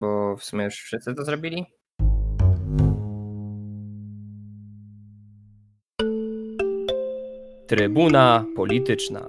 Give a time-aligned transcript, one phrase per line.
[0.00, 1.66] bo w sumie już wszyscy to zrobili.
[7.66, 9.28] Trybuna polityczna.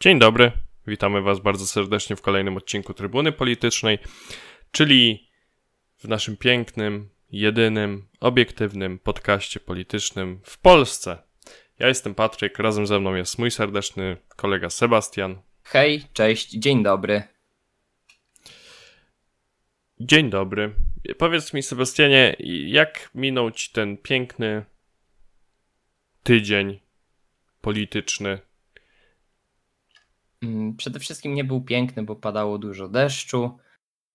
[0.00, 0.52] Dzień dobry,
[0.86, 3.98] witamy Was bardzo serdecznie w kolejnym odcinku Trybuny Politycznej,
[4.70, 5.30] czyli
[5.96, 11.18] w naszym pięknym, jedynym, obiektywnym podcaście politycznym w Polsce.
[11.78, 15.42] Ja jestem Patryk, razem ze mną jest mój serdeczny kolega Sebastian.
[15.62, 17.35] Hej, cześć, dzień dobry.
[20.00, 20.74] Dzień dobry.
[21.18, 24.64] Powiedz mi, Sebastianie, jak minął ci ten piękny
[26.22, 26.80] tydzień
[27.60, 28.38] polityczny?
[30.42, 33.58] Mm, przede wszystkim nie był piękny, bo padało dużo deszczu,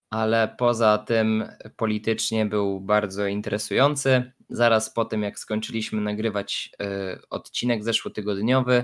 [0.09, 1.43] ale poza tym
[1.77, 4.31] politycznie był bardzo interesujący.
[4.49, 8.83] Zaraz po tym, jak skończyliśmy nagrywać y, odcinek zeszłotygodniowy,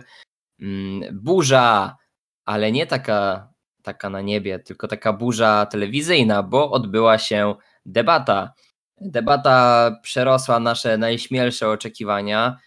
[0.62, 0.66] y,
[1.14, 1.98] burza,
[2.46, 3.50] ale nie taka
[3.88, 7.56] taka na niebie, tylko taka burza telewizyjna, bo odbyła się
[7.86, 8.54] debata.
[9.02, 12.58] Debata przerosła nasze najśmielsze oczekiwania.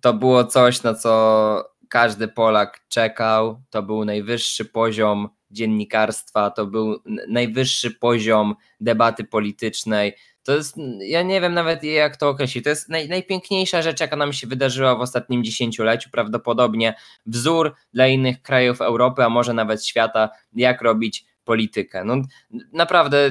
[0.00, 3.62] To było coś, na co każdy Polak czekał.
[3.70, 10.16] To był najwyższy poziom dziennikarstwa, to był najwyższy poziom debaty politycznej.
[10.44, 14.16] To jest, ja nie wiem nawet jak to określić, to jest naj, najpiękniejsza rzecz, jaka
[14.16, 16.94] nam się wydarzyła w ostatnim dziesięcioleciu, prawdopodobnie
[17.26, 22.04] wzór dla innych krajów Europy, a może nawet świata, jak robić politykę.
[22.04, 22.16] No,
[22.72, 23.30] naprawdę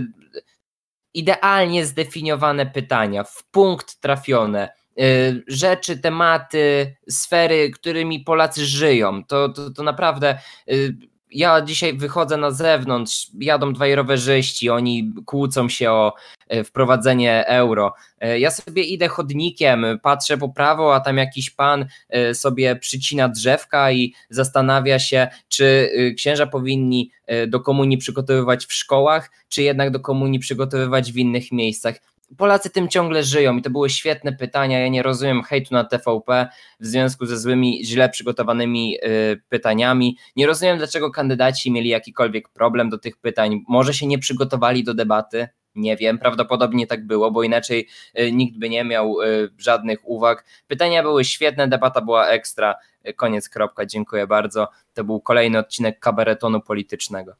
[1.13, 9.23] idealnie zdefiniowane pytania, w punkt trafione, y, rzeczy, tematy, sfery, którymi Polacy żyją.
[9.23, 10.39] To, to, to naprawdę
[10.69, 16.13] y, ja dzisiaj wychodzę na zewnątrz, jadą dwaj rowerzyści, oni kłócą się o
[16.47, 17.93] e, wprowadzenie euro.
[18.19, 23.29] E, ja sobie idę chodnikiem, patrzę po prawo, a tam jakiś pan e, sobie przycina
[23.29, 27.11] drzewka i zastanawia się, czy księża powinni
[27.47, 31.95] do komunii przygotowywać w szkołach, czy jednak do komunii przygotowywać w innych miejscach.
[32.37, 34.79] Polacy tym ciągle żyją i to były świetne pytania.
[34.79, 36.47] Ja nie rozumiem hejtu na TVP
[36.79, 40.17] w związku ze złymi, źle przygotowanymi y, pytaniami.
[40.35, 43.61] Nie rozumiem, dlaczego kandydaci mieli jakikolwiek problem do tych pytań.
[43.67, 45.47] Może się nie przygotowali do debaty.
[45.75, 47.87] Nie wiem, prawdopodobnie tak było, bo inaczej
[48.19, 50.45] y, nikt by nie miał y, żadnych uwag.
[50.67, 52.75] Pytania były świetne, debata była ekstra.
[53.15, 54.67] Koniec, kropka, dziękuję bardzo.
[54.93, 57.35] To był kolejny odcinek kabaretonu politycznego.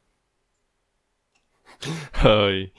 [2.24, 2.72] Oj,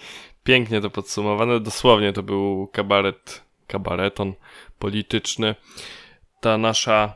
[0.43, 1.59] Pięknie to podsumowane.
[1.59, 4.33] Dosłownie to był kabaret, kabareton
[4.79, 5.55] polityczny.
[6.41, 7.13] Ta nasza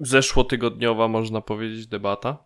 [0.00, 2.44] zeszłotygodniowa, można powiedzieć, debata.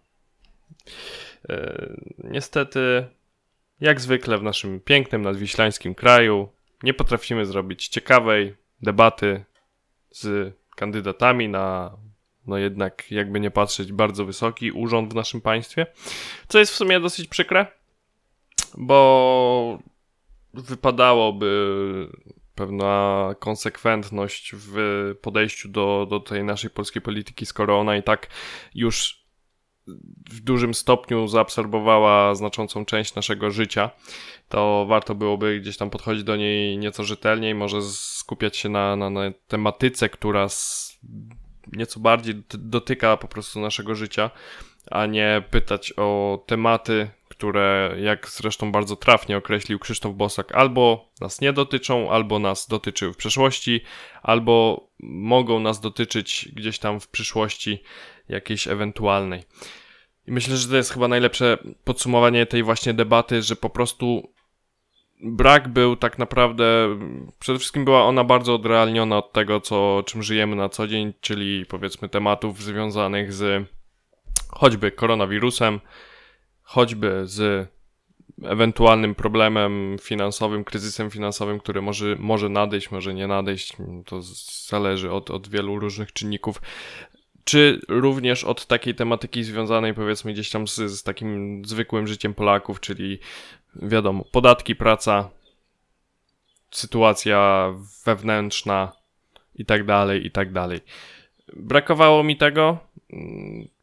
[1.49, 3.07] E, niestety,
[3.81, 6.49] jak zwykle w naszym pięknym nadwiślańskim kraju,
[6.83, 9.45] nie potrafimy zrobić ciekawej debaty
[10.11, 11.97] z kandydatami na,
[12.47, 15.87] no jednak, jakby nie patrzeć, bardzo wysoki urząd w naszym państwie,
[16.49, 17.82] co jest w sumie dosyć przykre
[18.79, 19.79] bo
[20.55, 22.09] wypadałoby
[22.55, 24.77] pewna konsekwentność w
[25.23, 28.27] podejściu do, do tej naszej polskiej polityki, skoro ona i tak
[28.75, 29.23] już
[30.31, 33.91] w dużym stopniu zaabsorbowała znaczącą część naszego życia,
[34.49, 39.11] to warto byłoby gdzieś tam podchodzić do niej nieco rzetelniej, może skupiać się na, na,
[39.11, 40.47] na tematyce, która
[41.73, 44.31] nieco bardziej dotyka po prostu naszego życia,
[44.91, 47.11] a nie pytać o tematy,
[47.43, 53.13] które, jak zresztą bardzo trafnie określił Krzysztof Bosak, albo nas nie dotyczą, albo nas dotyczyły
[53.13, 53.81] w przeszłości,
[54.23, 57.83] albo mogą nas dotyczyć gdzieś tam w przyszłości
[58.29, 59.43] jakiejś ewentualnej.
[60.27, 64.33] I myślę, że to jest chyba najlepsze podsumowanie tej właśnie debaty, że po prostu
[65.23, 66.99] brak był tak naprawdę,
[67.39, 71.67] przede wszystkim była ona bardzo odrealniona od tego, co, czym żyjemy na co dzień, czyli
[71.67, 73.69] powiedzmy tematów związanych z
[74.49, 75.81] choćby koronawirusem,
[76.73, 77.69] choćby z
[78.43, 84.23] ewentualnym problemem finansowym, kryzysem finansowym, który może, może nadejść, może nie nadejść, to
[84.69, 86.63] zależy od, od wielu różnych czynników,
[87.45, 92.81] czy również od takiej tematyki związanej powiedzmy gdzieś tam z, z takim zwykłym życiem Polaków,
[92.81, 93.19] czyli
[93.77, 95.31] wiadomo, podatki, praca,
[96.71, 97.69] sytuacja
[98.07, 98.93] wewnętrzna
[99.55, 100.81] i tak dalej, i tak dalej.
[101.57, 102.79] Brakowało mi tego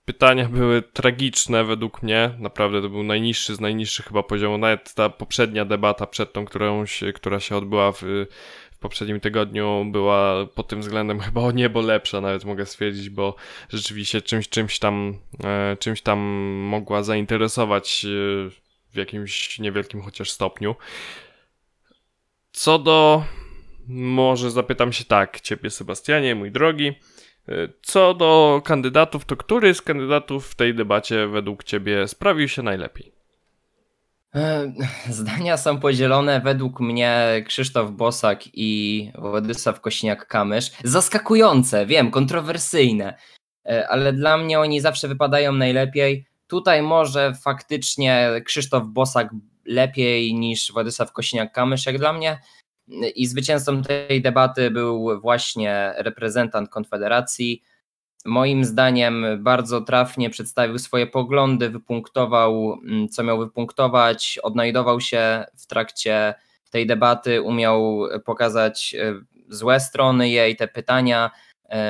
[0.09, 2.31] pytania były tragiczne według mnie.
[2.39, 4.59] Naprawdę to był najniższy z najniższych chyba poziomów.
[4.59, 8.01] Nawet ta poprzednia debata przed tą, którą się, która się odbyła w,
[8.71, 13.35] w poprzednim tygodniu była pod tym względem chyba o niebo lepsza, nawet mogę stwierdzić, bo
[13.69, 16.19] rzeczywiście czymś, czymś tam, e, czymś tam
[16.69, 18.05] mogła zainteresować
[18.91, 20.75] w jakimś niewielkim chociaż stopniu.
[22.51, 23.23] Co do,
[23.87, 26.93] może zapytam się tak, ciebie Sebastianie, mój drogi,
[27.81, 33.19] co do kandydatów, to który z kandydatów w tej debacie według Ciebie sprawił się najlepiej?
[34.35, 34.73] E,
[35.09, 36.41] zdania są podzielone.
[36.41, 40.71] Według mnie Krzysztof Bosak i Władysław Kośniak-Kamysz.
[40.83, 43.17] Zaskakujące, wiem, kontrowersyjne,
[43.65, 46.25] e, ale dla mnie oni zawsze wypadają najlepiej.
[46.47, 49.29] Tutaj może faktycznie Krzysztof Bosak
[49.65, 52.39] lepiej niż Władysław Kośniak-Kamysz, jak dla mnie.
[53.15, 57.63] I zwycięzcą tej debaty był właśnie reprezentant Konfederacji,
[58.25, 65.67] moim zdaniem bardzo trafnie przedstawił swoje poglądy, wypunktował, mm, co miał wypunktować, odnajdował się w
[65.67, 66.33] trakcie
[66.69, 69.13] tej debaty, umiał pokazać e,
[69.49, 71.31] złe strony jej, te pytania,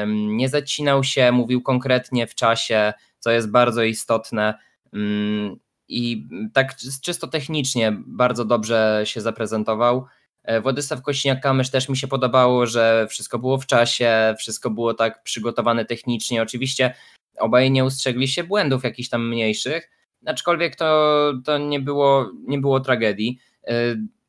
[0.08, 4.54] nie zacinał się, mówił konkretnie w czasie, co jest bardzo istotne.
[4.94, 5.56] Mm,
[5.88, 10.06] I tak czysto technicznie bardzo dobrze się zaprezentował.
[10.50, 15.24] E, Władysław Kośniak-Kamysz też mi się podobało, że wszystko było w czasie, wszystko było tak
[15.24, 16.42] przygotowane technicznie.
[16.42, 16.94] Oczywiście
[17.40, 19.90] obaj nie ustrzegli się błędów jakichś tam mniejszych,
[20.26, 23.40] aczkolwiek to, to nie, było, nie było tragedii.
[23.68, 23.74] E,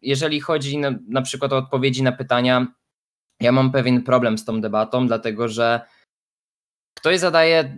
[0.03, 2.67] jeżeli chodzi na, na przykład o odpowiedzi na pytania,
[3.41, 5.81] ja mam pewien problem z tą debatą, dlatego że
[6.95, 7.77] ktoś zadaje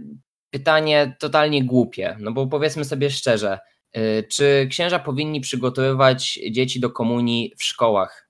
[0.50, 3.58] pytanie totalnie głupie, no bo powiedzmy sobie szczerze,
[3.92, 8.21] e, czy księża powinni przygotowywać dzieci do komunii w szkołach?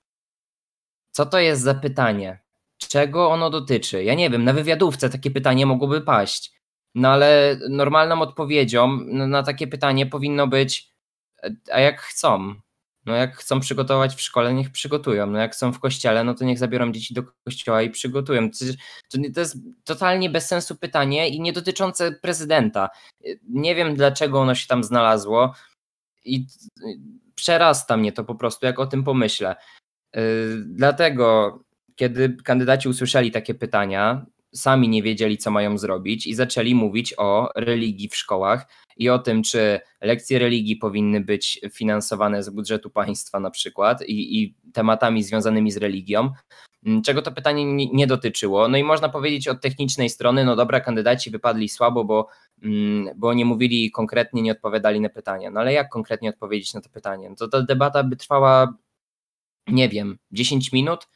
[1.15, 2.39] Co to jest za pytanie?
[2.77, 4.03] Czego ono dotyczy?
[4.03, 6.51] Ja nie wiem, na wywiadówce takie pytanie mogłoby paść.
[6.95, 10.93] No ale normalną odpowiedzią na takie pytanie powinno być,
[11.71, 12.55] a jak chcą?
[13.05, 15.27] No jak chcą przygotować w szkole, niech przygotują.
[15.27, 18.49] No jak chcą w kościele, no to niech zabiorą dzieci do kościoła i przygotują.
[19.33, 22.89] To jest totalnie bez sensu pytanie i nie dotyczące prezydenta.
[23.49, 25.53] Nie wiem dlaczego ono się tam znalazło
[26.25, 26.47] i
[27.35, 29.55] przerasta mnie to po prostu, jak o tym pomyślę.
[30.17, 31.59] Y, dlatego,
[31.95, 37.49] kiedy kandydaci usłyszeli takie pytania, sami nie wiedzieli, co mają zrobić i zaczęli mówić o
[37.55, 38.67] religii w szkołach
[38.97, 44.41] i o tym, czy lekcje religii powinny być finansowane z budżetu państwa na przykład i,
[44.41, 46.29] i tematami związanymi z religią,
[46.85, 48.67] mm, czego to pytanie nie, dotyczyło.
[48.67, 52.27] No i można powiedzieć od technicznej strony, no dobra, kandydaci wypadli słabo, bo,
[52.63, 55.51] mm, bo nie mówili konkretnie, nie odpowiadali na pytania.
[55.51, 57.29] No ale jak konkretnie odpowiedzieć na to pytanie?
[57.29, 58.73] No to ta debata by trwała
[59.67, 61.07] nie wiem, 10 minut,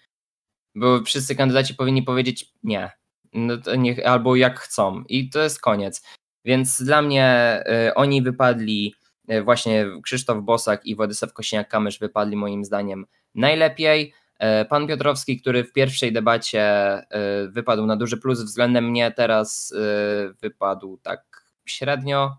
[0.76, 2.92] bo wszyscy kandydaci powinni powiedzieć nie,
[3.34, 6.04] no niech, albo jak chcą i to jest koniec.
[6.46, 7.60] Więc dla mnie
[7.90, 8.96] y, oni wypadli,
[9.32, 13.06] y, właśnie Krzysztof Bosak i Władysław Kośniak-Kamysz wypadli moim zdaniem
[13.36, 14.14] najlepiej.
[14.62, 17.00] Y, pan Piotrowski, który w pierwszej debacie
[17.46, 22.38] y, wypadł na duży plus względem mnie, teraz y, wypadł tak średnio.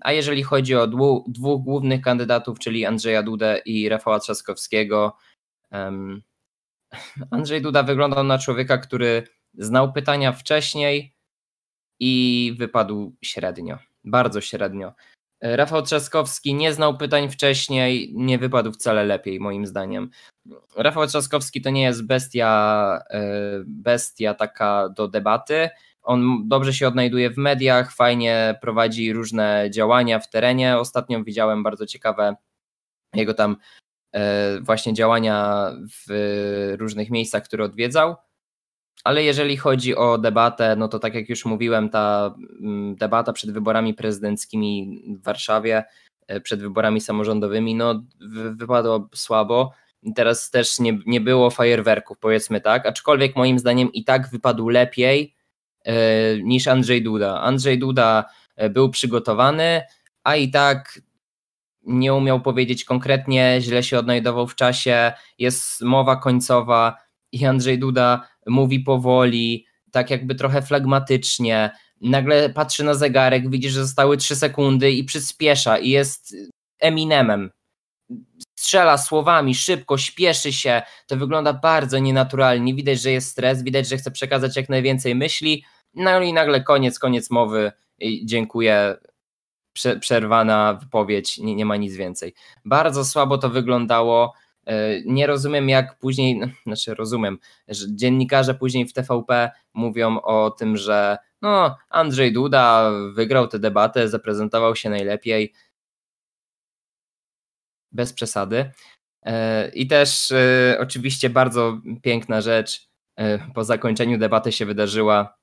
[0.00, 0.86] A jeżeli chodzi o
[1.26, 5.16] dwóch głównych kandydatów, czyli Andrzeja Dudę i Rafała Trzaskowskiego,
[7.30, 11.16] Andrzej Duda wyglądał na człowieka, który znał pytania wcześniej
[12.00, 14.92] i wypadł średnio, bardzo średnio.
[15.42, 20.10] Rafał Trzaskowski nie znał pytań wcześniej, nie wypadł wcale lepiej, moim zdaniem.
[20.76, 23.22] Rafał Trzaskowski to nie jest bestia, e,
[23.66, 25.70] bestia taka do debaty,
[26.06, 30.78] on dobrze się odnajduje w mediach, fajnie prowadzi różne działania w terenie.
[30.78, 32.36] Ostatnio widziałem bardzo ciekawe
[33.14, 33.56] jego tam
[34.12, 35.70] e, właśnie działania
[36.06, 36.12] w
[36.78, 38.16] różnych miejscach, które odwiedzał.
[39.04, 43.50] Ale jeżeli chodzi o debatę, no to tak jak już mówiłem, ta mm, debata przed
[43.50, 45.84] wyborami prezydenckimi w Warszawie,
[46.26, 48.02] e, przed wyborami samorządowymi, no
[48.50, 49.72] wypadło słabo.
[50.14, 55.35] Teraz też nie, nie było fajerwerków, powiedzmy tak, aczkolwiek moim zdaniem i tak wypadł lepiej
[56.42, 57.40] niż Andrzej Duda.
[57.40, 58.24] Andrzej Duda
[58.56, 59.82] e, był przygotowany,
[60.24, 61.00] a i tak
[61.86, 66.96] nie umiał powiedzieć konkretnie, źle się odnajdował w czasie, jest mowa końcowa
[67.32, 71.70] i Andrzej Duda mówi powoli, tak jakby trochę flagmatycznie.
[72.00, 76.36] Nagle patrzy na zegarek, widzi, że zostały 3 sekundy i przyspiesza i jest
[76.80, 77.50] Eminemem.
[78.58, 80.82] Strzela słowami, szybko, śpieszy się.
[81.06, 82.74] To wygląda bardzo nienaturalnie.
[82.74, 85.64] Widać, że jest stres, widać, że chce przekazać jak najwięcej myśli,
[85.96, 87.72] no i nagle koniec, koniec mowy.
[88.24, 88.96] Dziękuję.
[90.00, 92.34] Przerwana wypowiedź, nie, nie ma nic więcej.
[92.64, 94.34] Bardzo słabo to wyglądało.
[94.66, 97.38] E, nie rozumiem, jak później, znaczy rozumiem,
[97.68, 104.08] że dziennikarze później w TVP mówią o tym, że no, Andrzej Duda wygrał tę debatę,
[104.08, 105.52] zaprezentował się najlepiej.
[107.92, 108.70] Bez przesady.
[109.22, 112.86] E, I też e, oczywiście bardzo piękna rzecz
[113.54, 115.35] po zakończeniu debaty się wydarzyła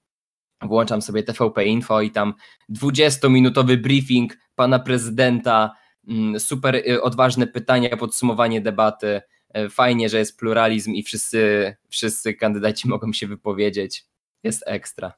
[0.67, 2.33] włączam sobie TVP Info i tam
[2.69, 5.75] 20-minutowy briefing pana prezydenta,
[6.07, 9.21] mm, super y, odważne pytania, podsumowanie debaty.
[9.49, 14.05] E, fajnie, że jest pluralizm i wszyscy, wszyscy kandydaci mogą się wypowiedzieć.
[14.43, 15.07] Jest ekstra.
[15.07, 15.13] E,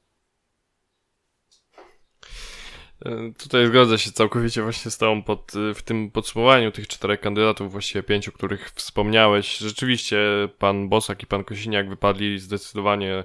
[3.37, 8.03] tutaj zgodzę się całkowicie właśnie z Tobą pod, w tym podsumowaniu tych czterech kandydatów, właściwie
[8.03, 9.57] pięciu, których wspomniałeś.
[9.57, 10.19] Rzeczywiście
[10.59, 13.23] pan Bosak i pan Kosiniak wypadli zdecydowanie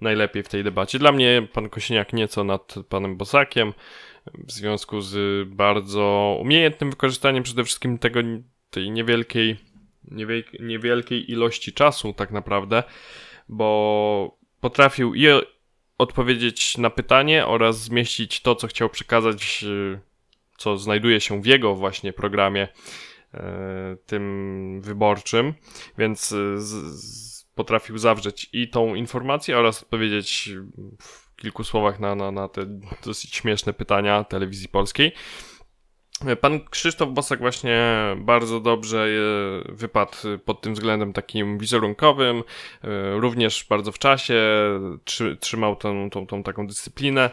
[0.00, 0.98] najlepiej w tej debacie.
[0.98, 3.72] Dla mnie pan Kosiniak nieco nad panem Bosakiem
[4.34, 8.20] w związku z bardzo umiejętnym wykorzystaniem przede wszystkim tego,
[8.70, 9.56] tej niewielkiej,
[10.60, 12.82] niewielkiej ilości czasu tak naprawdę,
[13.48, 15.26] bo potrafił i
[16.00, 20.00] odpowiedzieć na pytanie oraz zmieścić to, co chciał przekazać, y,
[20.56, 22.68] co znajduje się w jego właśnie programie
[23.34, 25.54] e, tym wyborczym,
[25.98, 30.50] więc y, z, z, potrafił zawrzeć i tą informację oraz odpowiedzieć
[30.98, 32.66] w kilku słowach na, na, na te
[33.04, 35.12] dosyć śmieszne pytania telewizji polskiej.
[36.40, 37.80] Pan Krzysztof Bosak właśnie
[38.16, 39.08] bardzo dobrze
[39.68, 40.12] wypadł
[40.44, 42.42] pod tym względem takim wizerunkowym,
[42.84, 44.40] e, również bardzo w czasie,
[45.40, 47.30] trzymał tą, tą, tą taką dyscyplinę.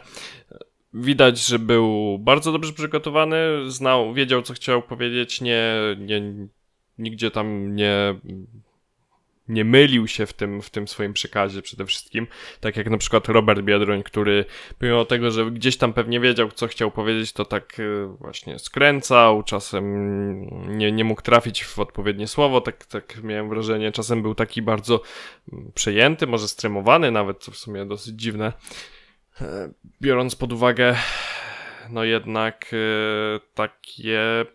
[0.94, 6.22] Widać, że był bardzo dobrze przygotowany, znał, wiedział co chciał powiedzieć, nie, nie,
[6.98, 8.14] nigdzie tam nie
[9.48, 12.26] nie mylił się w tym, w tym swoim przekazie przede wszystkim.
[12.60, 14.44] Tak jak na przykład Robert Biedroń, który
[14.78, 19.42] pomimo tego, że gdzieś tam pewnie wiedział, co chciał powiedzieć, to tak y, właśnie skręcał,
[19.42, 19.84] czasem
[20.78, 23.92] nie, nie mógł trafić w odpowiednie słowo, tak, tak miałem wrażenie.
[23.92, 25.00] Czasem był taki bardzo
[25.52, 28.52] mm, przejęty, może stremowany nawet, co w sumie dosyć dziwne.
[29.40, 30.96] E, biorąc pod uwagę,
[31.90, 34.46] no jednak y, takie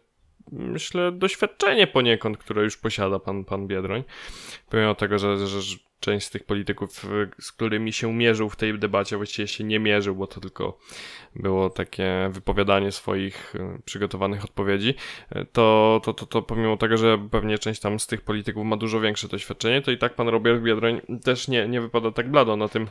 [0.52, 4.04] myślę, doświadczenie poniekąd, które już posiada pan, pan Biedroń.
[4.70, 7.06] Pomimo tego, że, że część z tych polityków,
[7.40, 10.78] z którymi się mierzył w tej debacie, właściwie się nie mierzył, bo to tylko
[11.36, 14.96] było takie wypowiadanie swoich e, przygotowanych odpowiedzi,
[15.30, 18.78] e, to, to, to, to pomimo tego, że pewnie część tam z tych polityków ma
[18.78, 22.56] dużo większe doświadczenie, to i tak pan Robert Biedroń też nie, nie wypada tak blado
[22.56, 22.88] na tym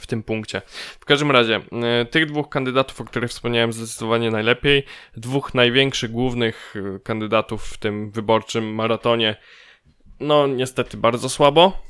[0.00, 0.62] w tym punkcie.
[1.00, 4.84] W każdym razie, e, tych dwóch kandydatów, o których wspomniałem zdecydowanie najlepiej,
[5.16, 9.36] dwóch największych, głównych e, kandydatów w tym wyborczym maratonie,
[10.20, 11.82] no niestety bardzo słabo.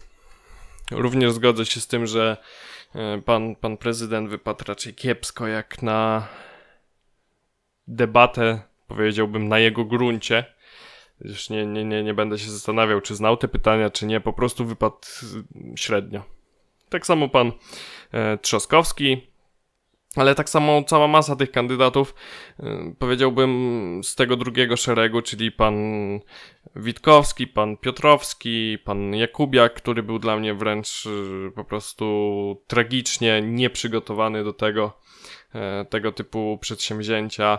[0.90, 2.36] Również zgodzę się z tym, że
[2.94, 6.28] e, pan, pan prezydent wypadł raczej kiepsko, jak na
[7.86, 10.44] debatę, powiedziałbym, na jego gruncie.
[11.20, 14.32] Już nie, nie, nie, nie będę się zastanawiał, czy znał te pytania, czy nie, po
[14.32, 14.96] prostu wypadł
[15.76, 16.37] średnio.
[16.88, 17.52] Tak samo pan
[18.12, 19.26] e, Trzaskowski,
[20.16, 22.14] ale tak samo cała masa tych kandydatów,
[22.60, 25.74] e, powiedziałbym z tego drugiego szeregu, czyli pan
[26.76, 34.44] Witkowski, pan Piotrowski, pan Jakubiak, który był dla mnie wręcz e, po prostu tragicznie nieprzygotowany
[34.44, 35.00] do tego,
[35.90, 37.58] tego typu przedsięwzięcia.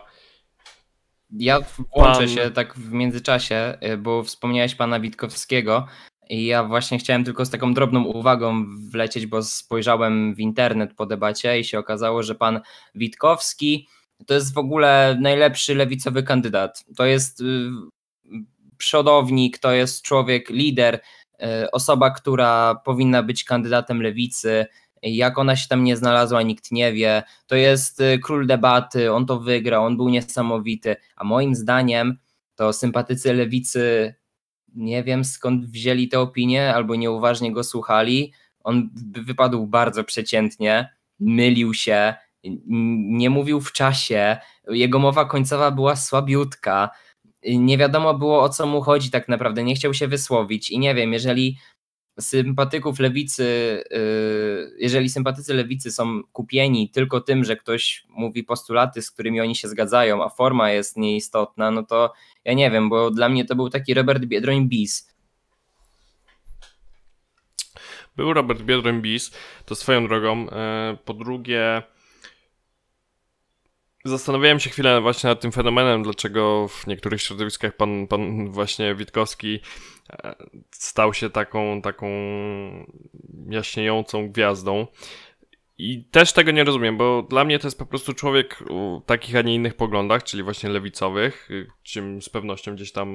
[1.32, 1.60] Ja
[1.96, 2.28] włączę pan...
[2.28, 5.88] się tak w międzyczasie, bo wspomniałeś pana Witkowskiego.
[6.30, 11.60] Ja właśnie chciałem tylko z taką drobną uwagą wlecieć, bo spojrzałem w internet po debacie
[11.60, 12.60] i się okazało, że pan
[12.96, 13.88] Witkowski
[14.26, 16.86] to jest w ogóle najlepszy lewicowy kandydat.
[16.98, 17.70] To jest y,
[18.78, 24.66] przodownik, to jest człowiek, lider, y, osoba, która powinna być kandydatem lewicy.
[25.02, 27.24] Jak ona się tam nie znalazła, nikt nie wie.
[27.48, 30.96] To jest y, król debaty, on to wygrał, on był niesamowity.
[31.16, 32.18] A moim zdaniem
[32.56, 34.16] to sympatycy lewicy
[34.76, 38.34] nie wiem skąd wzięli te opinie, albo nieuważnie go słuchali.
[38.64, 44.38] On wypadł bardzo przeciętnie, mylił się, nie mówił w czasie,
[44.70, 46.90] jego mowa końcowa była słabiutka.
[47.46, 50.96] Nie wiadomo było o co mu chodzi tak naprawdę, nie chciał się wysłowić i nie
[50.96, 51.58] wiem, jeżeli
[52.20, 53.44] sympatyków lewicy,
[53.94, 59.56] y, jeżeli sympatycy lewicy są kupieni tylko tym, że ktoś mówi postulaty, z którymi oni
[59.56, 62.14] się zgadzają, a forma jest nieistotna, no to
[62.50, 65.16] ja nie wiem, bo dla mnie to był taki Robert Biedroń bis.
[68.16, 69.32] Był Robert Biedroń bis,
[69.66, 70.50] to swoją drogą.
[70.50, 71.84] E, po drugie,
[74.06, 79.60] Zastanawiałem się chwilę właśnie nad tym fenomenem, dlaczego w niektórych środowiskach pan, pan właśnie Witkowski
[80.10, 80.36] e,
[80.72, 82.08] stał się taką, taką
[83.50, 84.88] jaśniejącą gwiazdą.
[85.82, 89.36] I też tego nie rozumiem, bo dla mnie to jest po prostu człowiek o takich,
[89.36, 91.50] a nie innych poglądach, czyli właśnie lewicowych,
[91.84, 93.10] czym z pewnością gdzieś tam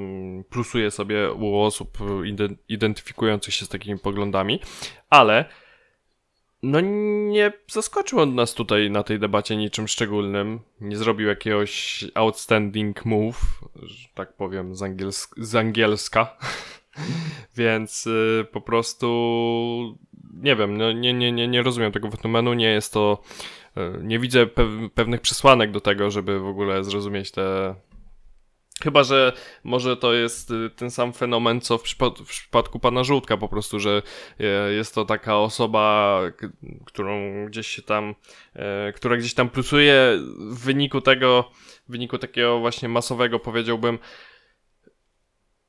[0.50, 1.98] plusuje sobie u osób
[2.68, 4.60] identyfikujących się z takimi poglądami,
[5.10, 5.44] ale
[6.62, 10.60] no nie zaskoczył on nas tutaj na tej debacie niczym szczególnym.
[10.80, 16.36] Nie zrobił jakiegoś outstanding move, że tak powiem z, angiels z angielska.
[17.56, 19.98] Więc y, po prostu
[20.34, 23.22] nie wiem, no, nie, nie, nie, nie rozumiem tego fenomenu, nie jest to
[23.76, 27.74] y, nie widzę pe pewnych przesłanek do tego, żeby w ogóle zrozumieć te
[28.82, 29.32] Chyba, że
[29.64, 33.80] może to jest y, ten sam fenomen, co w, w, przypadku pana Żółtka, po prostu,
[33.80, 34.02] że
[34.40, 36.20] e, jest to taka osoba,
[36.84, 38.14] którą gdzieś się tam,
[38.54, 40.18] e, która gdzieś tam plusuje
[40.50, 41.50] w wyniku tego,
[41.88, 43.98] w wyniku takiego właśnie masowego, powiedziałbym,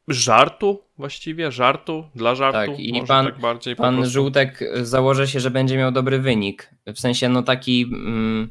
[0.08, 2.72] żartu właściwie, żartu, dla żartu.
[2.72, 6.70] Tak, i pan, tak bardziej pan Żółtek założy się, że będzie miał dobry wynik.
[6.86, 7.84] W sensie, no taki...
[7.84, 8.50] Mm,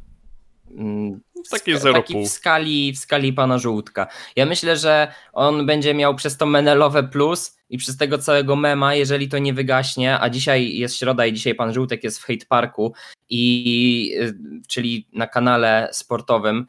[0.71, 1.21] mm
[1.51, 4.07] takie zero taki w skali, w skali pana Żółtka.
[4.37, 8.95] Ja myślę, że on będzie miał przez to menelowe plus i przez tego całego mema,
[8.95, 12.47] jeżeli to nie wygaśnie, a dzisiaj jest środa i dzisiaj pan Żółtek jest w Hate
[12.49, 12.95] Parku,
[13.29, 14.35] i, y,
[14.69, 16.67] czyli na kanale sportowym,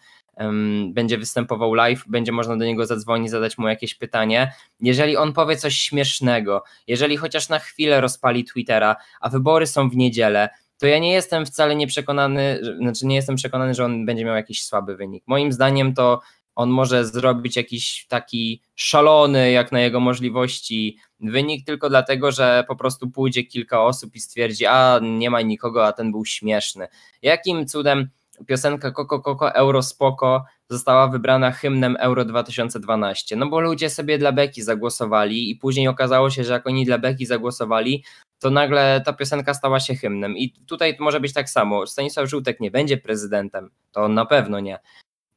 [0.89, 4.51] będzie występował live, będzie można do niego zadzwonić, zadać mu jakieś pytanie.
[4.81, 9.95] Jeżeli on powie coś śmiesznego, jeżeli chociaż na chwilę rozpali Twittera, a wybory są w
[9.95, 14.35] niedzielę, to ja nie jestem wcale nieprzekonany, znaczy nie jestem przekonany, że on będzie miał
[14.35, 15.23] jakiś słaby wynik.
[15.27, 16.21] Moim zdaniem to
[16.55, 22.75] on może zrobić jakiś taki szalony, jak na jego możliwości, wynik, tylko dlatego, że po
[22.75, 26.87] prostu pójdzie kilka osób i stwierdzi, a nie ma nikogo, a ten był śmieszny.
[27.21, 28.09] Jakim cudem
[28.47, 33.35] piosenka Koko Koko Euro Spoko została wybrana hymnem Euro 2012.
[33.35, 36.97] No bo ludzie sobie dla Beki zagłosowali i później okazało się, że jak oni dla
[36.97, 38.03] Beki zagłosowali,
[38.39, 40.37] to nagle ta piosenka stała się hymnem.
[40.37, 41.87] I tutaj może być tak samo.
[41.87, 44.79] Stanisław Żółtek nie będzie prezydentem, to na pewno nie,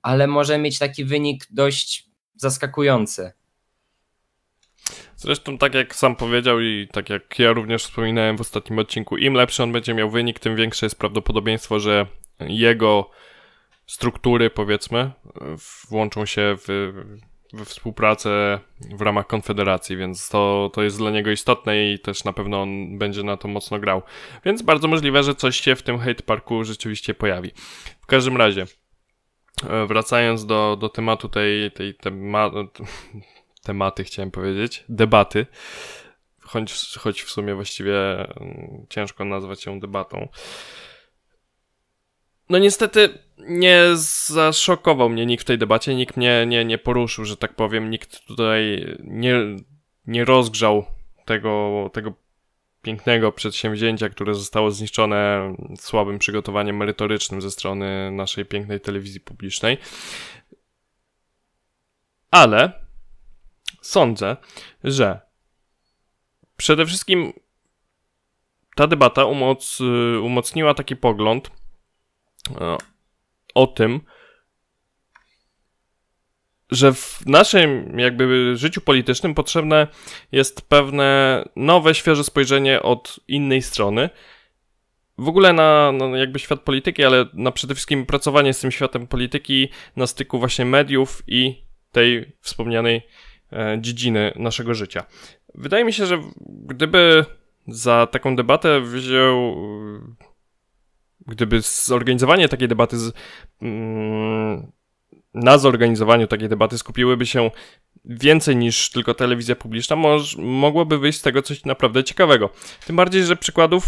[0.02, 3.32] ale może mieć taki wynik dość zaskakujący.
[5.16, 9.34] Zresztą tak jak sam powiedział i tak jak ja również wspominałem w ostatnim odcinku, im
[9.34, 12.06] lepszy on będzie miał wynik, tym większe jest prawdopodobieństwo, że
[12.40, 13.10] jego
[13.86, 15.10] struktury, powiedzmy,
[15.88, 16.92] włączą się w,
[17.52, 22.32] we współpracę w ramach Konfederacji, więc to, to jest dla niego istotne i też na
[22.32, 24.02] pewno on będzie na to mocno grał.
[24.44, 27.50] Więc bardzo możliwe, że coś się w tym hate parku rzeczywiście pojawi.
[28.00, 28.66] W każdym razie,
[29.68, 32.50] e, wracając do, do tematu tej, tej tema,
[33.62, 35.46] tematy, chciałem powiedzieć, debaty,
[36.40, 40.28] choć, choć w sumie właściwie mm, ciężko nazwać ją debatą.
[42.48, 47.36] No niestety nie zaszokował mnie nikt w tej debacie, nikt mnie nie, nie poruszył, że
[47.36, 49.34] tak powiem, nikt tutaj nie,
[50.06, 50.84] nie rozgrzał
[51.24, 52.12] tego, tego
[52.82, 59.78] pięknego przedsięwzięcia, które zostało zniszczone słabym przygotowaniem merytorycznym ze strony naszej pięknej telewizji publicznej.
[62.30, 62.72] Ale
[63.80, 64.36] sądzę,
[64.84, 65.20] że
[66.56, 67.32] przede wszystkim
[68.74, 69.78] ta debata umoc,
[70.22, 71.50] umocniła taki pogląd,
[73.54, 74.00] o tym,
[76.70, 79.86] że w naszym jakby życiu politycznym potrzebne
[80.32, 84.10] jest pewne nowe, świeże spojrzenie od innej strony.
[85.18, 89.06] W ogóle na, na jakby świat polityki, ale na przede wszystkim pracowanie z tym światem
[89.06, 93.02] polityki na styku właśnie mediów i tej wspomnianej
[93.52, 95.04] e, dziedziny naszego życia.
[95.54, 97.24] Wydaje mi się, że gdyby
[97.66, 99.56] za taką debatę wziął
[101.28, 103.12] gdyby zorganizowanie takiej debaty, z,
[103.62, 104.72] mm,
[105.34, 107.50] na zorganizowaniu takiej debaty skupiłyby się
[108.04, 112.50] więcej niż tylko telewizja publiczna, moż, mogłoby wyjść z tego coś naprawdę ciekawego.
[112.86, 113.84] Tym bardziej, że przykładów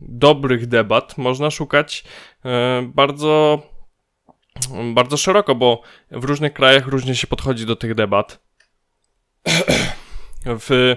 [0.00, 2.04] dobrych debat można szukać
[2.44, 3.62] e, bardzo,
[4.94, 8.42] bardzo szeroko, bo w różnych krajach różnie się podchodzi do tych debat.
[10.44, 10.96] w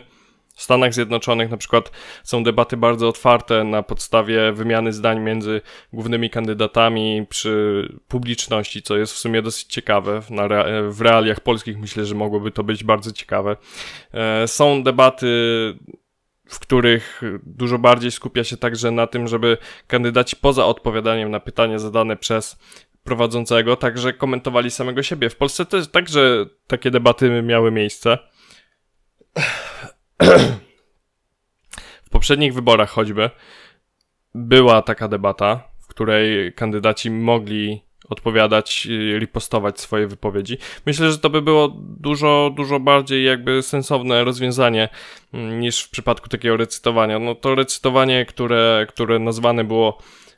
[0.55, 1.91] w Stanach Zjednoczonych na przykład
[2.23, 5.61] są debaty bardzo otwarte na podstawie wymiany zdań między
[5.93, 10.21] głównymi kandydatami przy publiczności, co jest w sumie dosyć ciekawe.
[10.89, 13.57] W realiach polskich myślę, że mogłoby to być bardzo ciekawe.
[14.13, 15.27] E, są debaty
[16.49, 21.79] w których dużo bardziej skupia się także na tym, żeby kandydaci poza odpowiadaniem na pytanie
[21.79, 22.57] zadane przez
[23.03, 25.29] prowadzącego także komentowali samego siebie.
[25.29, 28.17] W Polsce też także takie debaty miały miejsce.
[32.05, 33.29] W poprzednich wyborach choćby
[34.35, 38.87] była taka debata, w której kandydaci mogli odpowiadać,
[39.19, 40.57] ripostować swoje wypowiedzi.
[40.85, 44.89] Myślę, że to by było dużo, dużo bardziej jakby sensowne rozwiązanie
[45.33, 47.19] mm, niż w przypadku takiego recytowania.
[47.19, 49.97] No to recytowanie, które, które nazwane było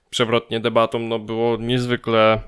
[0.09, 2.41] przewrotnie debatą, no było niezwykle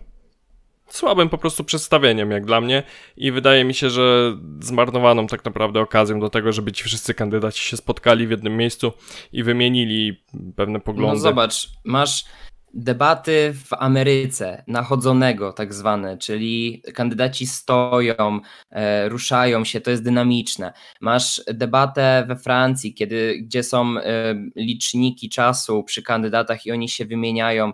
[0.89, 2.83] słabym po prostu przedstawieniem, jak dla mnie.
[3.17, 7.63] I wydaje mi się, że zmarnowaną tak naprawdę okazją do tego, żeby ci wszyscy kandydaci
[7.63, 8.93] się spotkali w jednym miejscu
[9.33, 10.23] i wymienili
[10.55, 11.15] pewne poglądy.
[11.15, 12.25] No zobacz, masz
[12.73, 18.39] debaty w Ameryce, nachodzonego tak zwane, czyli kandydaci stoją,
[18.71, 20.73] e, ruszają się, to jest dynamiczne.
[21.01, 27.05] Masz debatę we Francji, kiedy, gdzie są e, liczniki czasu przy kandydatach i oni się
[27.05, 27.73] wymieniają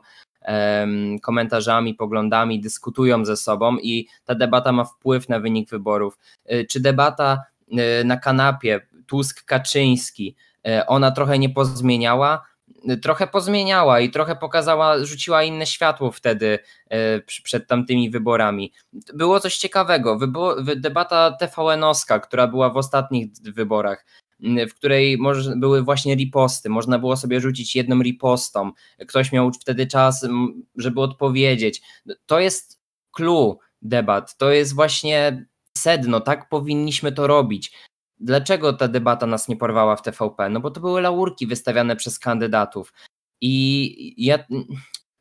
[1.21, 6.17] komentarzami, poglądami, dyskutują ze sobą i ta debata ma wpływ na wynik wyborów.
[6.51, 7.43] Y, czy debata
[8.01, 10.35] y, na kanapie Tusk-Kaczyński,
[10.67, 12.45] y, ona trochę nie pozmieniała?
[13.01, 16.59] Trochę pozmieniała i trochę pokazała, rzuciła inne światło wtedy
[17.43, 18.73] przed tamtymi wyborami.
[19.13, 20.19] Było coś ciekawego.
[20.75, 24.05] debata TVN-owska, która była w ostatnich wyborach,
[24.39, 25.17] w której
[25.55, 28.71] były właśnie riposty, można było sobie rzucić jedną ripostą,
[29.07, 30.27] ktoś miał wtedy czas,
[30.75, 31.81] żeby odpowiedzieć.
[32.25, 35.45] To jest clue debat, to jest właśnie
[35.77, 37.71] sedno, tak powinniśmy to robić.
[38.19, 40.49] Dlaczego ta debata nas nie porwała w TVP?
[40.49, 42.93] No bo to były laurki wystawiane przez kandydatów.
[43.41, 44.39] I ja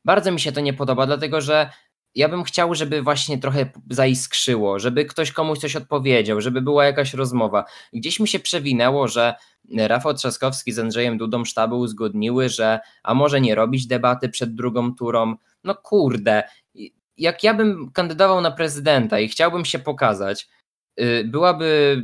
[0.05, 1.70] bardzo mi się to nie podoba, dlatego że
[2.14, 7.14] ja bym chciał, żeby właśnie trochę zaiskrzyło, żeby ktoś komuś coś odpowiedział, żeby była jakaś
[7.14, 7.64] rozmowa.
[7.92, 9.35] Gdzieś mi się przewinęło, że
[9.77, 14.94] Rafał Trzaskowski z Andrzejem Dudą sztaby uzgodniły, że a może nie robić debaty przed drugą
[14.94, 15.37] turą.
[15.64, 16.42] No kurde,
[17.16, 20.48] jak ja bym kandydował na prezydenta i chciałbym się pokazać,
[21.00, 22.03] y, byłaby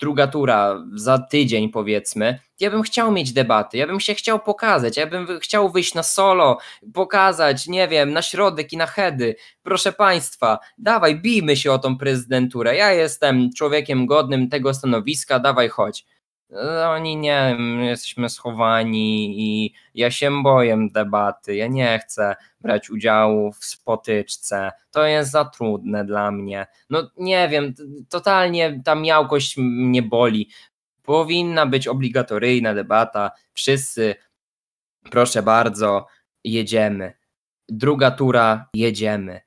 [0.00, 4.96] druga tura za tydzień powiedzmy, ja bym chciał mieć debaty, ja bym się chciał pokazać,
[4.96, 6.58] ja bym chciał wyjść na solo,
[6.94, 9.36] pokazać, nie wiem, na środek i na hedy.
[9.62, 12.76] Proszę Państwa, dawaj, bijmy się o tą prezydenturę.
[12.76, 16.04] Ja jestem człowiekiem godnym tego stanowiska, dawaj, chodź.
[16.88, 23.64] Oni nie, jesteśmy schowani i ja się boję debaty, ja nie chcę brać udziału w
[23.64, 26.66] spotyczce, to jest za trudne dla mnie.
[26.90, 27.74] No nie wiem,
[28.08, 30.50] totalnie ta miałkość mnie boli.
[31.02, 34.14] Powinna być obligatoryjna debata, wszyscy,
[35.10, 36.06] proszę bardzo,
[36.44, 37.12] jedziemy.
[37.68, 39.40] Druga tura, jedziemy.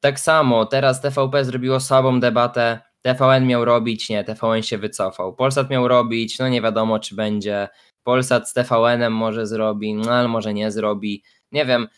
[0.00, 5.34] Tak samo, teraz TVP zrobiło słabą debatę TVN miał robić, nie, TVN się wycofał.
[5.34, 7.68] Polsat miał robić, no nie wiadomo czy będzie.
[8.02, 11.22] Polsat z TVN-em może zrobi, no ale może nie zrobi.
[11.52, 11.88] Nie wiem.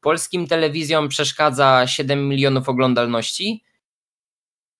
[0.00, 3.64] Polskim telewizjom przeszkadza 7 milionów oglądalności.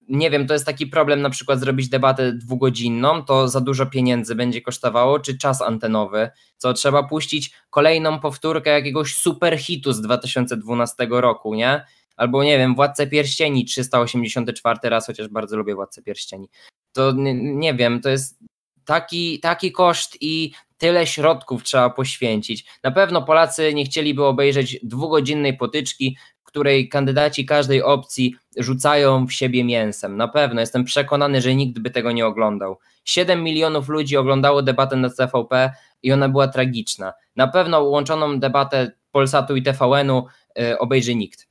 [0.08, 4.34] Nie wiem, to jest taki problem na przykład zrobić debatę dwugodzinną, to za dużo pieniędzy
[4.34, 11.06] będzie kosztowało, czy czas antenowy, co trzeba puścić kolejną powtórkę jakiegoś super hitu z 2012
[11.10, 11.84] roku, nie?
[12.18, 16.48] Albo nie wiem, Władcę Pierścieni 384 raz, chociaż bardzo lubię Władcę Pierścieni.
[16.92, 18.38] To nie, nie wiem, to jest
[18.84, 22.66] taki, taki koszt i tyle środków trzeba poświęcić.
[22.82, 29.32] Na pewno Polacy nie chcieliby obejrzeć dwugodzinnej potyczki, w której kandydaci każdej opcji rzucają w
[29.32, 30.16] siebie mięsem.
[30.16, 32.78] Na pewno, jestem przekonany, że nikt by tego nie oglądał.
[33.04, 37.12] 7 milionów ludzi oglądało debatę na TVP i ona była tragiczna.
[37.36, 40.26] Na pewno łączoną debatę Polsatu i TVN-u
[40.60, 41.47] y, obejrzy nikt.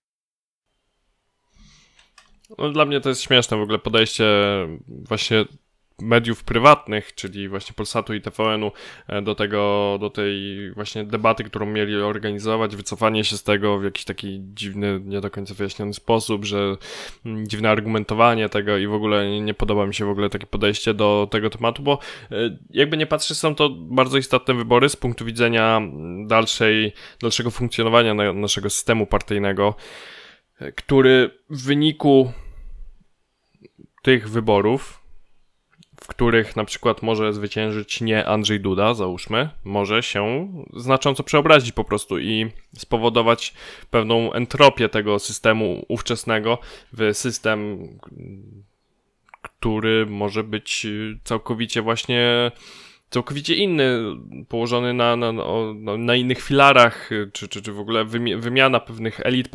[2.57, 4.25] No, dla mnie to jest śmieszne w ogóle podejście
[4.88, 5.45] właśnie
[6.01, 8.71] mediów prywatnych, czyli właśnie Polsatu i TVN-u
[9.07, 13.83] e, do tego, do tej właśnie debaty, którą mieli organizować, wycofanie się z tego w
[13.83, 16.77] jakiś taki dziwny, nie do końca wyjaśniony sposób, że
[17.25, 20.93] mm, dziwne argumentowanie tego i w ogóle nie podoba mi się w ogóle takie podejście
[20.93, 21.99] do tego tematu, bo
[22.31, 22.36] e,
[22.69, 25.81] jakby nie patrzeć, są to bardzo istotne wybory z punktu widzenia
[26.25, 29.75] dalszej, dalszego funkcjonowania naszego systemu partyjnego
[30.76, 32.34] który w wyniku
[34.02, 35.00] tych wyborów,
[36.02, 41.84] w których na przykład może zwyciężyć nie Andrzej Duda, załóżmy, może się znacząco przeobrazić po
[41.84, 43.54] prostu i spowodować
[43.91, 46.58] pewną entropię tego systemu ówczesnego
[46.93, 47.88] w system,
[49.41, 50.88] który może być
[51.24, 52.52] całkowicie właśnie
[53.10, 54.00] całkowicie inny,
[54.48, 55.43] położony na, na, na,
[55.98, 58.06] na innych filarach, czy, czy, czy w ogóle
[58.38, 59.50] wymiana pewnych elit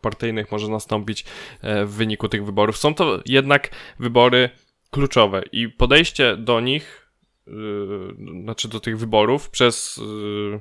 [0.00, 1.24] partyjnych może nastąpić
[1.60, 2.78] e, w wyniku tych wyborów.
[2.78, 4.50] Są to jednak wybory
[4.90, 7.10] kluczowe i podejście do nich,
[7.46, 10.60] yy, znaczy do tych wyborów przez yy,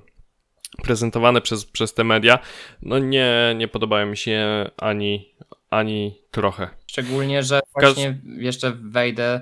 [0.83, 2.39] prezentowane przez, przez te media,
[2.81, 5.35] no nie, nie podobają mi się ani,
[5.69, 6.69] ani trochę.
[6.87, 9.41] Szczególnie, że właśnie jeszcze wejdę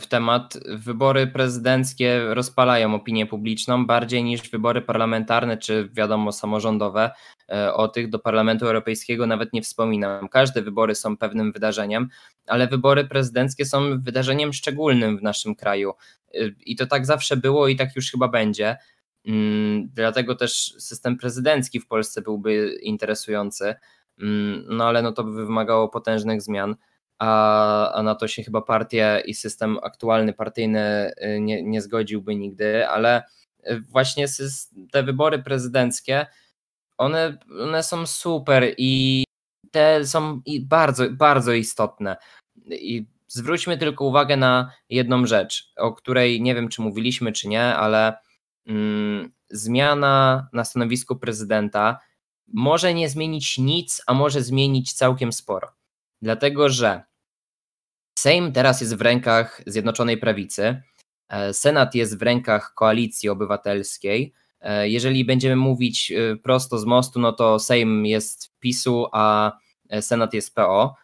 [0.00, 0.58] w temat.
[0.68, 7.10] Wybory prezydenckie rozpalają opinię publiczną bardziej niż wybory parlamentarne czy wiadomo samorządowe.
[7.52, 10.28] E, o tych do Parlamentu Europejskiego nawet nie wspominam.
[10.28, 12.08] Każde wybory są pewnym wydarzeniem,
[12.46, 15.92] ale wybory prezydenckie są wydarzeniem szczególnym w naszym kraju.
[16.34, 18.76] E, I to tak zawsze było i tak już chyba będzie.
[19.26, 23.74] Mm, dlatego też system prezydencki w Polsce byłby interesujący.
[24.20, 26.76] Mm, no ale no to by wymagało potężnych zmian
[27.20, 32.36] a, a na to się chyba partia i system aktualny partyjny y, nie, nie zgodziłby
[32.36, 33.22] nigdy, ale
[33.70, 34.26] y, właśnie
[34.92, 36.26] te wybory prezydenckie,
[36.98, 39.24] one, one są super i
[39.70, 42.16] te są bardzo, bardzo istotne.
[42.70, 47.64] I zwróćmy tylko uwagę na jedną rzecz, o której nie wiem, czy mówiliśmy, czy nie,
[47.64, 48.14] ale
[48.66, 51.98] mm, zmiana na stanowisku prezydenta
[52.48, 55.72] może nie zmienić nic, a może zmienić całkiem sporo.
[56.22, 57.09] Dlatego, że
[58.20, 60.82] Sejm teraz jest w rękach Zjednoczonej Prawicy,
[61.28, 64.32] e, Senat jest w rękach Koalicji Obywatelskiej.
[64.60, 69.52] E, jeżeli będziemy mówić e, prosto z mostu, no to Sejm jest PiSu, a
[70.00, 70.94] Senat jest PO.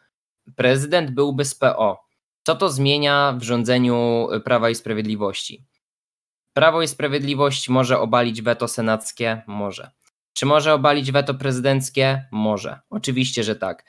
[0.57, 2.05] Prezydent byłby z PO.
[2.43, 5.65] Co to zmienia w rządzeniu Prawa i Sprawiedliwości?
[6.53, 9.43] Prawo i Sprawiedliwość może obalić weto senackie?
[9.47, 9.91] Może.
[10.33, 12.29] Czy może obalić weto prezydenckie?
[12.33, 12.81] Może.
[12.91, 13.85] Oczywiście, że tak.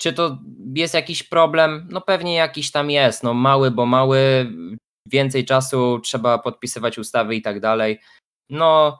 [0.00, 0.38] Czy to
[0.74, 1.88] jest jakiś problem?
[1.90, 3.22] No pewnie jakiś tam jest.
[3.22, 4.46] No mały, bo mały,
[5.06, 8.00] więcej czasu trzeba podpisywać ustawy i tak dalej.
[8.50, 8.98] No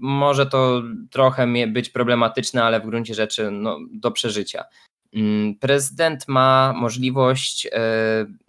[0.00, 4.64] może to trochę być problematyczne, ale w gruncie rzeczy no, do przeżycia.
[5.14, 7.70] Mm, prezydent ma możliwość y,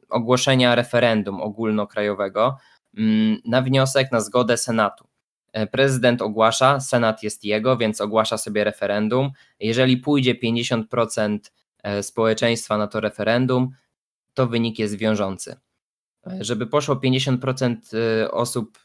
[0.10, 2.58] ogłoszenia referendum ogólnokrajowego
[2.97, 5.07] mm, na wniosek, na zgodę Senatu.
[5.54, 9.32] E, prezydent ogłasza, Senat jest jego, więc ogłasza sobie referendum.
[9.60, 11.40] Jeżeli pójdzie 50%
[11.84, 13.72] e, społeczeństwa na to referendum,
[14.34, 15.56] to wynik jest wiążący.
[16.28, 17.78] E, żeby poszło 50%
[18.32, 18.80] osób,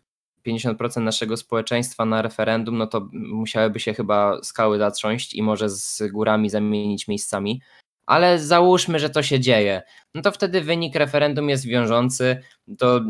[0.46, 6.02] 50% naszego społeczeństwa na referendum, no to musiałyby się chyba skały zatrząść i może z
[6.12, 7.62] górami zamienić miejscami.
[8.06, 9.82] Ale załóżmy, że to się dzieje.
[10.14, 12.42] No to wtedy wynik referendum jest wiążący,
[12.78, 13.00] to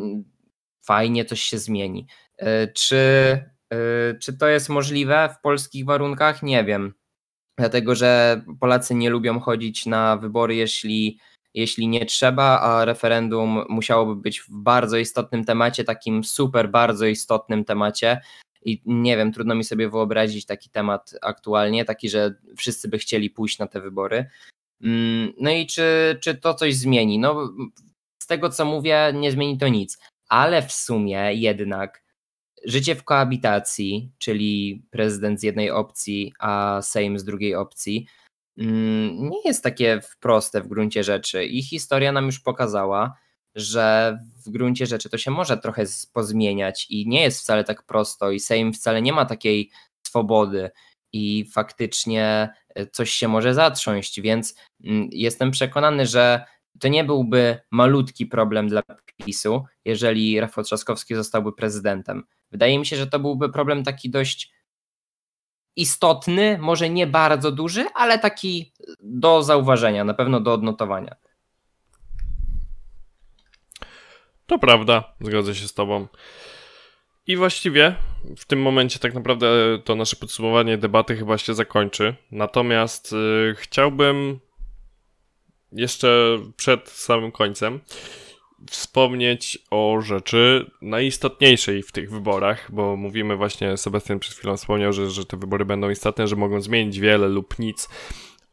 [0.83, 2.07] fajnie coś się zmieni.
[2.75, 2.99] Czy
[3.73, 6.43] Y, czy to jest możliwe w polskich warunkach?
[6.43, 6.95] Nie wiem.
[7.59, 11.19] Dlatego, że Polacy nie lubią chodzić na wybory, jeśli,
[11.55, 17.65] jeśli nie trzeba, a referendum musiałoby być w bardzo istotnym temacie, takim super, bardzo istotnym
[17.65, 18.21] temacie.
[18.65, 23.31] I nie wiem, trudno mi sobie wyobrazić taki temat aktualnie, taki, że wszyscy by chcieli
[23.31, 24.27] pójść na te wybory.
[24.83, 27.19] Mm, no i czy, czy to coś zmieni?
[27.19, 27.53] No,
[28.23, 29.99] z tego co mówię, nie zmieni to nic,
[30.33, 32.03] ale w sumie jednak
[32.65, 38.07] życie w koabitacji, czyli prezydent z jednej opcji, a Sejm z drugiej opcji,
[38.59, 41.45] mm, nie jest takie proste w gruncie rzeczy.
[41.45, 43.15] I historia nam już pokazała,
[43.55, 48.31] że w gruncie rzeczy to się może trochę pozmieniać i nie jest wcale tak prosto,
[48.31, 49.71] i Sejm wcale nie ma takiej
[50.07, 50.71] swobody,
[51.13, 56.45] i faktycznie e, coś się może zatrząść, więc mm, jestem przekonany, że
[56.81, 58.83] to nie byłby malutki problem dla
[59.25, 62.25] PiSu, jeżeli Rafał Trzaskowski zostałby prezydentem.
[62.51, 64.53] Wydaje mi się, że to byłby problem taki dość
[65.77, 71.17] istotny, może nie bardzo duży, ale taki do zauważenia, na pewno do odnotowania.
[74.47, 76.07] To prawda, zgodzę się z Tobą.
[77.27, 77.95] I właściwie
[78.37, 82.15] w tym momencie tak naprawdę to nasze podsumowanie debaty chyba się zakończy.
[82.31, 84.41] Natomiast yy, chciałbym
[85.73, 87.81] jeszcze przed samym końcem
[88.71, 95.11] wspomnieć o rzeczy najistotniejszej w tych wyborach, bo mówimy właśnie, Sebastian przed chwilą wspomniał, że,
[95.11, 97.89] że te wybory będą istotne, że mogą zmienić wiele lub nic,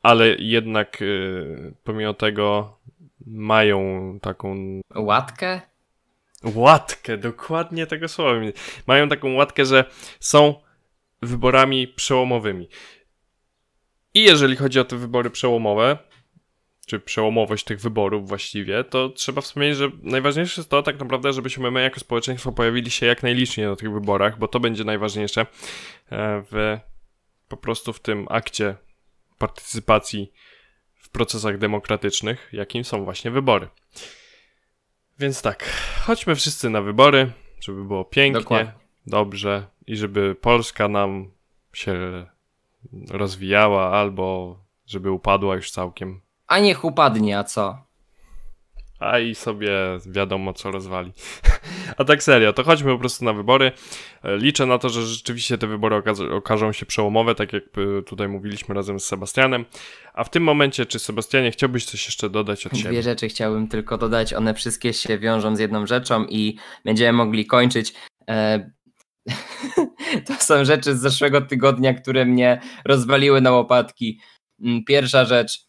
[0.03, 2.77] ale jednak yy, pomimo tego
[3.25, 4.55] mają taką...
[4.95, 5.61] Łatkę?
[6.43, 8.31] Łatkę, dokładnie tego słowa.
[8.87, 9.85] Mają taką łatkę, że
[10.19, 10.55] są
[11.21, 12.69] wyborami przełomowymi.
[14.13, 15.97] I jeżeli chodzi o te wybory przełomowe,
[16.89, 21.71] czy przełomowość tych wyborów właściwie, to trzeba wspomnieć, że najważniejsze jest to tak naprawdę, żebyśmy
[21.71, 25.45] my jako społeczeństwo pojawili się jak najliczniej na tych wyborach, bo to będzie najważniejsze e,
[26.51, 26.77] w,
[27.47, 28.75] po prostu w tym akcie
[29.37, 30.31] partycypacji
[30.95, 33.67] w procesach demokratycznych, jakim są właśnie wybory.
[35.19, 35.69] Więc tak,
[36.01, 38.73] chodźmy wszyscy na wybory, żeby było pięknie, Dokładnie.
[39.07, 41.31] dobrze i żeby Polska nam
[41.73, 42.25] się
[43.09, 47.89] rozwijała albo żeby upadła już całkiem a niech upadnie, a co?
[48.99, 49.71] A i sobie
[50.05, 51.11] wiadomo, co rozwali.
[51.97, 53.71] A tak serio, to chodźmy po prostu na wybory.
[54.23, 58.75] Liczę na to, że rzeczywiście te wybory okażą się przełomowe, tak jak y, tutaj mówiliśmy
[58.75, 59.65] razem z Sebastianem.
[60.13, 62.89] A w tym momencie, czy Sebastianie, chciałbyś coś jeszcze dodać od siebie?
[62.89, 64.33] Dwie rzeczy chciałbym tylko dodać.
[64.33, 67.93] One wszystkie się wiążą z jedną rzeczą i będziemy mogli kończyć.
[68.29, 68.71] E,
[70.27, 74.19] to są rzeczy z zeszłego tygodnia, które mnie rozwaliły na łopatki.
[74.61, 75.68] Mm, pierwsza rzecz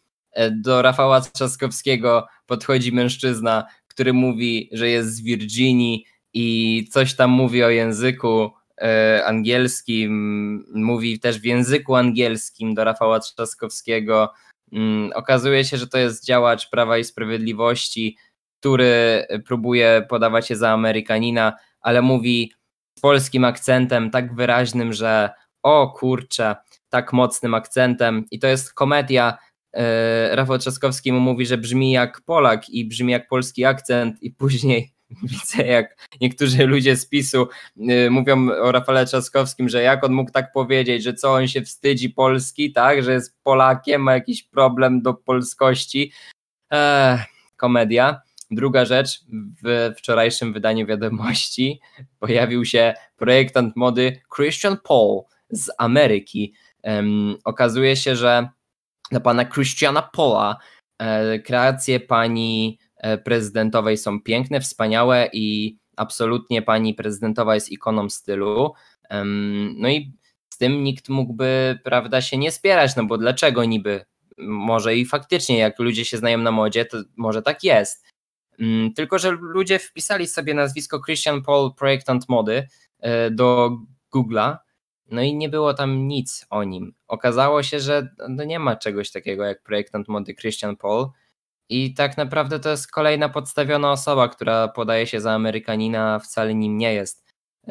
[0.51, 7.63] do Rafała Trzaskowskiego podchodzi mężczyzna, który mówi, że jest z Virginii i coś tam mówi
[7.63, 14.33] o języku e, angielskim, mówi też w języku angielskim do Rafała Trzaskowskiego.
[14.71, 18.17] Mm, okazuje się, że to jest działacz Prawa i Sprawiedliwości,
[18.59, 22.53] który próbuje podawać się za Amerykanina, ale mówi
[22.97, 25.29] z polskim akcentem tak wyraźnym, że
[25.63, 26.55] o kurczę,
[26.89, 29.50] tak mocnym akcentem i to jest komedia E,
[30.31, 34.93] Rafał Trzaskowski mu mówi, że brzmi jak Polak i brzmi jak polski akcent i później
[35.23, 40.31] Widzę, jak niektórzy ludzie z PiSu y, mówią o Rafale Trzaskowskim, że jak on mógł
[40.31, 45.01] tak powiedzieć, że co on się wstydzi Polski, tak, że jest Polakiem, ma jakiś problem
[45.01, 46.11] do polskości.
[46.69, 47.19] Eee,
[47.57, 48.21] komedia.
[48.51, 49.19] Druga rzecz,
[49.63, 51.79] w wczorajszym wydaniu wiadomości
[52.19, 56.53] pojawił się projektant mody Christian Paul z Ameryki.
[56.83, 58.49] Um, okazuje się, że
[59.11, 60.57] dla pana Christiana Paula
[60.99, 68.73] e, kreacje pani e, prezydentowej są piękne, wspaniałe i absolutnie pani prezydentowa jest ikoną stylu.
[69.75, 70.13] No i
[70.53, 74.05] z tym nikt mógłby, prawda, się nie spierać, no bo dlaczego niby?
[74.37, 78.05] Może i faktycznie, jak ludzie się znają na modzie, to może tak jest.
[78.59, 82.67] Um, tylko, że ludzie wpisali sobie nazwisko Christian Paul, projektant mody
[82.99, 83.77] e, do
[84.15, 84.57] Google'a
[85.11, 86.93] no i nie było tam nic o nim.
[87.07, 91.07] Okazało się, że no nie ma czegoś takiego jak projektant mody Christian Paul.
[91.69, 96.55] I tak naprawdę to jest kolejna podstawiona osoba, która podaje się za Amerykanina, a wcale
[96.55, 97.25] nim nie jest.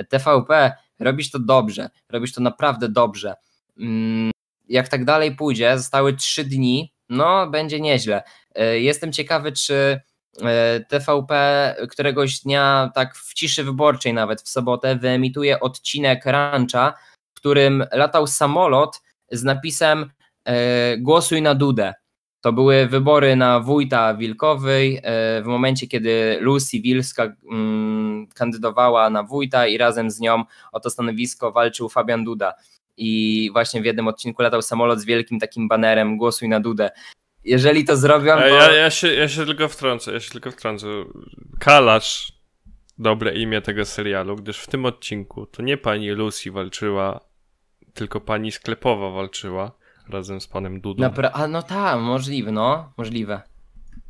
[0.08, 3.34] TVP, robisz to dobrze, robisz to naprawdę dobrze.
[3.78, 4.30] Mm,
[4.68, 8.22] jak tak dalej pójdzie, zostały trzy dni, no będzie nieźle.
[8.54, 10.00] E, jestem ciekawy, czy
[10.42, 16.94] e, TVP któregoś dnia, tak w ciszy wyborczej nawet w sobotę, wyemituje odcinek Rancha,
[17.40, 20.10] którym latał samolot z napisem
[20.44, 21.94] e, głosuj na Dudę.
[22.40, 25.02] To były wybory na wójta Wilkowej e,
[25.42, 30.90] w momencie, kiedy Lucy Wilska mm, kandydowała na wójta i razem z nią o to
[30.90, 32.54] stanowisko walczył Fabian Duda.
[32.96, 36.90] I właśnie w jednym odcinku latał samolot z wielkim takim banerem głosuj na Dudę.
[37.44, 38.46] Jeżeli to zrobią, to...
[38.46, 40.86] Ja, ja, się, ja się tylko wtrącę, ja się tylko wtrącę.
[41.60, 42.32] Kalacz,
[42.98, 47.29] dobre imię tego serialu, gdyż w tym odcinku to nie pani Lucy walczyła
[47.94, 49.72] tylko pani sklepowa walczyła
[50.08, 51.02] razem z panem Dudą.
[51.02, 53.42] Napra a no tak, możliwe, no, możliwe.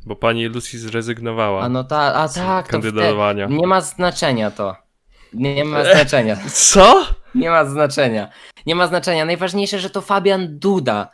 [0.05, 1.61] Bo pani Lucy zrezygnowała.
[1.63, 3.47] A no ta, a tak, kandydowania.
[3.47, 4.75] To nie ma znaczenia to.
[5.33, 6.37] Nie ma znaczenia.
[6.53, 7.05] Co?
[7.35, 8.29] Nie ma znaczenia.
[8.65, 9.25] Nie ma znaczenia.
[9.25, 11.09] Najważniejsze, że to Fabian Duda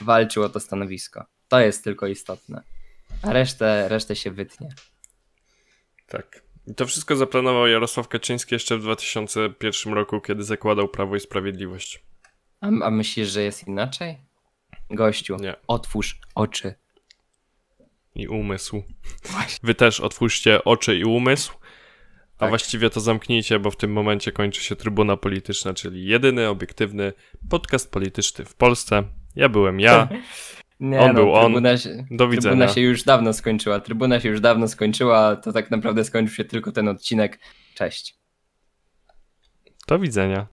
[0.00, 1.24] walczył o to stanowisko.
[1.48, 2.62] To jest tylko istotne.
[3.22, 4.68] A resztę, resztę się wytnie.
[6.06, 6.42] Tak.
[6.70, 12.04] I to wszystko zaplanował Jarosław Kaczyński jeszcze w 2001 roku, kiedy zakładał Prawo i Sprawiedliwość.
[12.60, 14.18] A, a myślisz, że jest inaczej?
[14.90, 15.54] Gościu, Nie.
[15.66, 16.74] otwórz oczy.
[18.14, 18.82] I umysł.
[19.22, 19.58] Właśnie.
[19.62, 21.52] Wy też otwórzcie oczy i umysł.
[22.36, 22.48] A tak.
[22.48, 27.12] właściwie to zamknijcie, bo w tym momencie kończy się Trybuna Polityczna, czyli jedyny obiektywny
[27.50, 29.04] podcast polityczny w Polsce.
[29.36, 30.08] Ja byłem ja.
[30.80, 31.78] Nie, on no, był on.
[31.78, 32.40] Się, Do widzenia.
[32.40, 33.80] Trybuna się już dawno skończyła.
[33.80, 35.36] Trybuna się już dawno skończyła.
[35.36, 37.38] To tak naprawdę skończył się tylko ten odcinek.
[37.74, 38.18] Cześć.
[39.88, 40.46] Do widzenia.